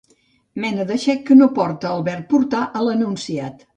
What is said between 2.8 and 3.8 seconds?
a l'enunciat.